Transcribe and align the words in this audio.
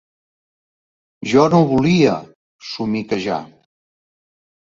Jo 1.33 1.43
no 1.55 1.59
volia! 1.73 2.15
–somiquejà. 2.69 3.39